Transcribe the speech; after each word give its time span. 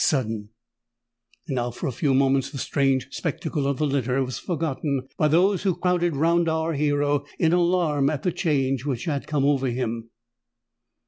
And 0.11 0.49
now 1.47 1.69
for 1.69 1.85
a 1.85 1.91
few 1.91 2.15
moments 2.15 2.49
the 2.49 2.57
strange 2.57 3.09
spectacle 3.11 3.67
of 3.67 3.77
the 3.77 3.85
litter 3.85 4.23
was 4.23 4.39
forgotten 4.39 5.07
by 5.15 5.27
those 5.27 5.61
who 5.61 5.75
crowded 5.75 6.15
round 6.15 6.49
our 6.49 6.73
hero 6.73 7.23
in 7.37 7.53
alarm 7.53 8.09
at 8.09 8.23
the 8.23 8.31
change 8.31 8.83
which 8.83 9.05
had 9.05 9.27
come 9.27 9.45
over 9.45 9.67
him. 9.67 10.09